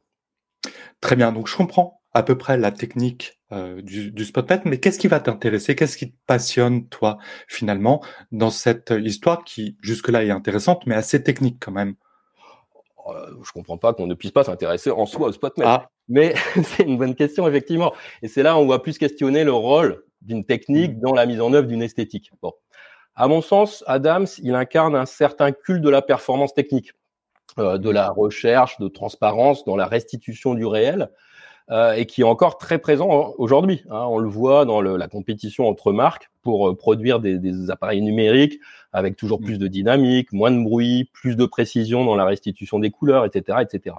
Très 0.99 1.15
bien. 1.15 1.31
Donc 1.31 1.47
je 1.47 1.57
comprends 1.57 2.03
à 2.13 2.21
peu 2.21 2.37
près 2.37 2.55
la 2.55 2.71
technique 2.71 3.41
euh, 3.51 3.81
du, 3.81 4.11
du 4.11 4.25
spotmètre, 4.25 4.67
mais 4.67 4.79
qu'est-ce 4.79 4.99
qui 4.99 5.07
va 5.07 5.19
t'intéresser? 5.19 5.75
Qu'est-ce 5.75 5.97
qui 5.97 6.11
te 6.11 6.17
passionne 6.27 6.87
toi 6.87 7.17
finalement 7.47 8.03
dans 8.31 8.51
cette 8.51 8.93
histoire 8.95 9.43
qui 9.43 9.75
jusque-là 9.81 10.23
est 10.23 10.29
intéressante, 10.29 10.85
mais 10.85 10.93
assez 10.93 11.23
technique 11.23 11.57
quand 11.59 11.71
même? 11.71 11.95
Euh, 13.07 13.31
je 13.43 13.51
comprends 13.51 13.77
pas 13.77 13.93
qu'on 13.93 14.07
ne 14.07 14.13
puisse 14.13 14.31
pas 14.31 14.43
s'intéresser 14.43 14.91
en 14.91 15.05
soi 15.05 15.27
au 15.27 15.31
spotmètre. 15.31 15.69
Ah, 15.69 15.89
Mais 16.07 16.33
c'est 16.63 16.83
une 16.83 16.97
bonne 16.97 17.15
question, 17.15 17.47
effectivement. 17.47 17.93
Et 18.21 18.27
c'est 18.27 18.43
là 18.43 18.55
où 18.55 18.59
on 18.59 18.67
va 18.67 18.79
plus 18.79 18.97
questionner 18.97 19.43
le 19.43 19.53
rôle 19.53 20.03
d'une 20.21 20.45
technique 20.45 20.99
dans 20.99 21.13
la 21.13 21.25
mise 21.25 21.41
en 21.41 21.53
œuvre 21.53 21.67
d'une 21.67 21.81
esthétique. 21.81 22.31
Bon. 22.41 22.53
À 23.15 23.27
mon 23.27 23.41
sens, 23.41 23.83
Adams, 23.87 24.27
il 24.41 24.55
incarne 24.55 24.95
un 24.95 25.05
certain 25.05 25.51
culte 25.51 25.81
de 25.81 25.89
la 25.89 26.01
performance 26.01 26.53
technique, 26.53 26.93
euh, 27.59 27.77
de 27.77 27.89
la 27.89 28.09
recherche, 28.09 28.79
de 28.79 28.87
transparence 28.87 29.65
dans 29.65 29.75
la 29.75 29.85
restitution 29.85 30.53
du 30.53 30.65
réel, 30.65 31.09
euh, 31.69 31.93
et 31.93 32.05
qui 32.05 32.21
est 32.21 32.25
encore 32.25 32.57
très 32.57 32.79
présent 32.79 33.33
aujourd'hui. 33.37 33.83
Hein. 33.89 34.05
On 34.09 34.17
le 34.17 34.29
voit 34.29 34.65
dans 34.65 34.81
le, 34.81 34.97
la 34.97 35.07
compétition 35.07 35.67
entre 35.67 35.91
marques 35.91 36.30
pour 36.41 36.69
euh, 36.69 36.75
produire 36.75 37.19
des, 37.19 37.37
des, 37.37 37.69
appareils 37.69 38.01
numériques 38.01 38.59
avec 38.93 39.15
toujours 39.15 39.39
plus 39.39 39.57
de 39.57 39.67
dynamique, 39.67 40.33
moins 40.33 40.51
de 40.51 40.61
bruit, 40.61 41.09
plus 41.13 41.35
de 41.35 41.45
précision 41.45 42.03
dans 42.05 42.15
la 42.15 42.25
restitution 42.25 42.79
des 42.79 42.91
couleurs, 42.91 43.25
etc., 43.25 43.59
etc. 43.61 43.95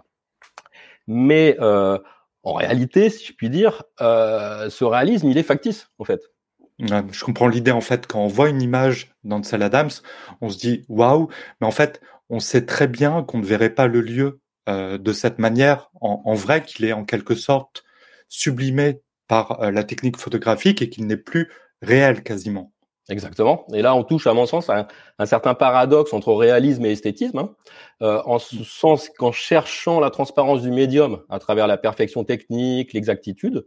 Mais 1.06 1.56
euh, 1.60 1.98
en 2.42 2.54
réalité, 2.54 3.10
si 3.10 3.26
je 3.26 3.32
puis 3.32 3.50
dire, 3.50 3.82
euh, 4.00 4.68
ce 4.70 4.84
réalisme, 4.84 5.28
il 5.28 5.38
est 5.38 5.42
factice, 5.42 5.90
en 5.98 6.04
fait. 6.04 6.20
Ouais, 6.80 7.02
je 7.12 7.24
comprends 7.24 7.48
l'idée 7.48 7.70
en 7.70 7.82
fait 7.82 8.06
quand 8.06 8.20
on 8.20 8.28
voit 8.28 8.48
une 8.48 8.62
image 8.62 9.12
d'Ansel 9.24 9.62
Adams, 9.62 9.90
on 10.40 10.48
se 10.48 10.58
dit 10.58 10.84
waouh, 10.88 11.28
mais 11.60 11.66
en 11.66 11.70
fait 11.70 12.00
on 12.28 12.40
sait 12.40 12.64
très 12.64 12.88
bien 12.88 13.22
qu'on 13.22 13.38
ne 13.38 13.44
verrait 13.44 13.74
pas 13.74 13.86
le 13.86 14.00
lieu 14.00 14.40
euh, 14.68 14.98
de 14.98 15.12
cette 15.12 15.38
manière 15.38 15.90
en, 16.00 16.22
en 16.24 16.34
vrai, 16.34 16.64
qu'il 16.64 16.84
est 16.86 16.92
en 16.92 17.04
quelque 17.04 17.34
sorte 17.34 17.84
sublimé 18.28 19.00
par 19.28 19.70
la 19.70 19.84
technique 19.84 20.16
photographique 20.16 20.82
et 20.82 20.88
qu'il 20.88 21.06
n'est 21.06 21.16
plus 21.16 21.50
réel 21.82 22.22
quasiment. 22.22 22.72
Exactement. 23.08 23.66
Et 23.74 23.82
là, 23.82 23.94
on 23.94 24.04
touche, 24.04 24.26
à 24.26 24.32
mon 24.32 24.46
sens, 24.46 24.70
à 24.70 24.80
un, 24.80 24.86
un 25.18 25.26
certain 25.26 25.54
paradoxe 25.54 26.12
entre 26.12 26.32
réalisme 26.32 26.84
et 26.86 26.92
esthétisme, 26.92 27.38
hein, 27.38 27.54
euh, 28.00 28.22
en 28.24 28.38
ce 28.38 28.62
sens 28.64 29.08
qu'en 29.08 29.32
cherchant 29.32 29.98
la 29.98 30.10
transparence 30.10 30.62
du 30.62 30.70
médium 30.70 31.22
à 31.28 31.38
travers 31.38 31.66
la 31.66 31.76
perfection 31.76 32.24
technique, 32.24 32.92
l'exactitude, 32.92 33.66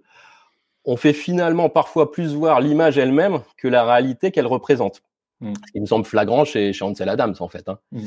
on 0.86 0.95
fait 0.98 1.13
finalement 1.13 1.69
parfois 1.69 2.12
plus 2.12 2.34
voir 2.34 2.62
l'image 2.62 2.98
elle-même 2.98 3.41
que 3.57 3.67
la 3.67 3.84
réalité 3.84 4.31
qu'elle 4.31 4.48
représente. 4.48 5.01
Mm. 5.41 5.53
Ce 5.67 5.72
qui 5.74 5.79
me 5.81 5.86
semble 5.86 6.05
flagrant 6.05 6.45
chez, 6.45 6.72
chez 6.72 6.86
Ansel 6.86 7.10
Adams, 7.10 7.36
en 7.39 7.50
fait. 7.50 7.67
Hein. 7.67 7.79
Mm. 7.91 8.05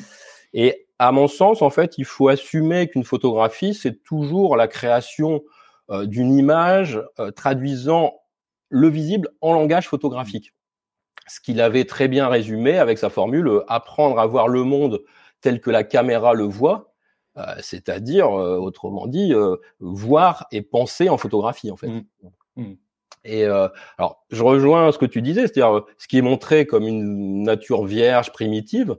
Et 0.54 0.86
à 0.98 1.12
mon 1.12 1.28
sens, 1.28 1.60
en 1.60 1.70
fait, 1.70 1.98
il 1.98 2.04
faut 2.04 2.28
assumer 2.28 2.88
qu'une 2.88 3.04
photographie, 3.04 3.74
c'est 3.74 4.02
toujours 4.02 4.56
la 4.56 4.66
création 4.66 5.42
euh, 5.90 6.06
d'une 6.06 6.32
image 6.34 7.02
euh, 7.18 7.30
traduisant 7.30 8.14
le 8.68 8.88
visible 8.88 9.28
en 9.40 9.52
langage 9.52 9.88
photographique. 9.88 10.54
Ce 11.26 11.40
qu'il 11.40 11.60
avait 11.60 11.84
très 11.84 12.08
bien 12.08 12.28
résumé 12.28 12.78
avec 12.78 12.98
sa 12.98 13.10
formule 13.10 13.48
euh, 13.48 13.64
apprendre 13.68 14.18
à 14.18 14.26
voir 14.26 14.48
le 14.48 14.64
monde 14.64 15.02
tel 15.40 15.60
que 15.60 15.70
la 15.70 15.84
caméra 15.84 16.34
le 16.34 16.44
voit, 16.44 16.88
euh, 17.38 17.54
c'est-à-dire, 17.60 18.26
euh, 18.28 18.56
autrement 18.56 19.06
dit, 19.06 19.32
euh, 19.32 19.56
voir 19.80 20.46
et 20.50 20.62
penser 20.62 21.08
en 21.08 21.18
photographie, 21.18 21.70
en 21.70 21.76
fait. 21.76 21.88
Mm. 21.88 22.04
Mm. 22.56 22.76
Et 23.24 23.44
alors, 23.44 24.24
je 24.30 24.42
rejoins 24.42 24.90
ce 24.90 24.96
que 24.96 25.04
tu 25.04 25.20
disais, 25.20 25.42
c'est-à-dire 25.42 25.84
ce 25.98 26.08
qui 26.08 26.16
est 26.16 26.22
montré 26.22 26.66
comme 26.66 26.84
une 26.84 27.42
nature 27.42 27.84
vierge, 27.84 28.32
primitive, 28.32 28.96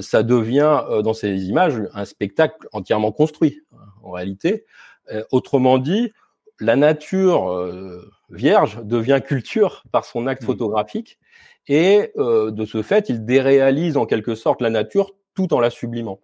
ça 0.00 0.22
devient 0.22 0.84
dans 1.02 1.14
ces 1.14 1.46
images 1.46 1.82
un 1.92 2.04
spectacle 2.04 2.68
entièrement 2.72 3.10
construit, 3.10 3.62
en 4.02 4.12
réalité. 4.12 4.64
Autrement 5.32 5.78
dit, 5.78 6.12
la 6.60 6.76
nature 6.76 7.50
euh, 7.52 8.10
vierge 8.30 8.80
devient 8.84 9.20
culture 9.24 9.84
par 9.92 10.04
son 10.04 10.26
acte 10.26 10.42
Mm. 10.42 10.46
photographique, 10.46 11.18
et 11.68 12.12
euh, 12.16 12.50
de 12.50 12.64
ce 12.64 12.82
fait, 12.82 13.08
il 13.08 13.24
déréalise 13.24 13.96
en 13.96 14.06
quelque 14.06 14.34
sorte 14.34 14.60
la 14.62 14.70
nature 14.70 15.12
tout 15.34 15.52
en 15.54 15.60
la 15.60 15.70
sublimant. 15.70 16.20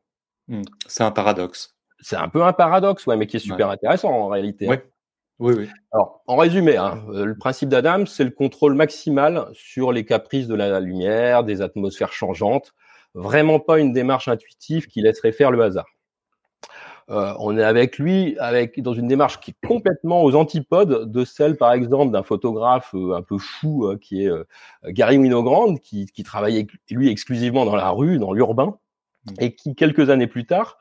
Mm. 0.49 0.63
C'est 0.87 1.05
un 1.05 1.11
paradoxe. 1.11 1.75
C'est 2.01 2.17
un 2.17 2.29
peu 2.29 2.43
un 2.43 2.53
paradoxe, 2.53 3.07
ouais, 3.07 3.17
mais 3.17 3.27
qui 3.27 3.37
est 3.37 3.41
super 3.41 3.71
intéressant 3.71 4.11
en 4.11 4.29
réalité. 4.29 4.67
hein. 4.67 4.71
Ouais. 4.71 4.85
Oui, 5.41 5.55
oui. 5.57 5.69
Alors, 5.93 6.23
en 6.29 6.37
résumé, 6.37 6.77
hein, 6.77 7.03
euh, 7.11 7.25
le 7.25 7.37
principe 7.37 7.69
d'Adams, 7.69 8.07
c'est 8.07 8.23
le 8.23 8.31
contrôle 8.31 8.75
maximal 8.75 9.49
sur 9.53 9.91
les 9.91 10.05
caprices 10.05 10.47
de 10.47 10.55
la 10.55 10.79
lumière, 10.79 11.43
des 11.43 11.61
atmosphères 11.61 12.13
changeantes. 12.13 12.73
Vraiment 13.15 13.59
pas 13.59 13.81
une 13.81 13.93
démarche 13.93 14.29
intuitive 14.29 14.87
qui 14.87 15.01
laisserait 15.01 15.33
faire 15.33 15.51
le 15.51 15.63
hasard. 15.63 15.87
Euh, 17.11 17.35
on 17.39 17.59
est 17.59 17.63
avec 17.63 17.99
lui, 17.99 18.37
avec 18.39 18.81
dans 18.81 18.95
une 18.95 19.09
démarche 19.09 19.41
qui 19.41 19.51
est 19.51 19.67
complètement 19.67 20.23
aux 20.23 20.35
antipodes 20.35 21.11
de 21.11 21.25
celle, 21.25 21.57
par 21.57 21.73
exemple, 21.73 22.13
d'un 22.13 22.23
photographe 22.23 22.95
euh, 22.95 23.15
un 23.15 23.23
peu 23.23 23.37
fou 23.39 23.87
euh, 23.87 23.99
qui 23.99 24.25
est 24.25 24.31
euh, 24.31 24.45
Gary 24.87 25.19
Winogrand, 25.19 25.77
qui, 25.77 26.07
qui 26.07 26.23
travaillait 26.23 26.67
lui 26.91 27.11
exclusivement 27.11 27.67
dans 27.67 27.77
la 27.77 27.91
rue, 27.91 28.19
dans 28.19 28.33
l'urbain, 28.33 28.79
et 29.39 29.55
qui 29.55 29.75
quelques 29.75 30.11
années 30.11 30.27
plus 30.27 30.47
tard, 30.47 30.79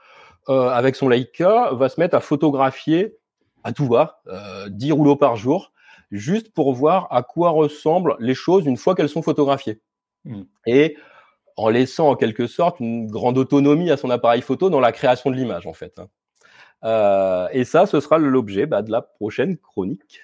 euh, 0.50 0.70
avec 0.70 0.96
son 0.96 1.08
Leica, 1.08 1.74
va 1.74 1.90
se 1.90 2.00
mettre 2.00 2.16
à 2.16 2.20
photographier 2.20 3.16
à 3.64 3.72
tout 3.72 3.88
va, 3.88 4.22
euh, 4.28 4.68
10 4.70 4.92
rouleaux 4.92 5.16
par 5.16 5.36
jour, 5.36 5.72
juste 6.12 6.54
pour 6.54 6.74
voir 6.74 7.08
à 7.12 7.24
quoi 7.24 7.52
ressemblent 7.52 8.16
les 8.20 8.34
choses 8.36 8.66
une 8.66 8.78
fois 8.78 8.94
qu'elles 8.94 9.10
sont 9.10 9.22
photographiées. 9.22 9.80
Mm. 10.26 10.42
Et 10.66 10.98
en 11.58 11.70
laissant 11.70 12.10
en 12.10 12.16
quelque 12.16 12.48
sorte 12.48 12.80
une 12.80 13.08
grande 13.08 13.38
autonomie 13.38 13.92
à 13.92 13.98
son 13.98 14.10
appareil 14.10 14.42
photo 14.42 14.70
dans 14.70 14.80
la 14.80 14.92
création 14.92 15.32
de 15.32 15.36
l'image, 15.36 15.68
en 15.68 15.74
fait. 15.74 16.00
hein. 16.00 16.08
Euh, 16.84 17.48
et 17.54 17.64
ça, 17.64 17.86
ce 17.86 18.00
sera 18.00 18.18
l'objet 18.18 18.66
bah, 18.66 18.82
de 18.82 18.92
la 18.92 19.02
prochaine 19.02 19.58
chronique. 19.58 20.20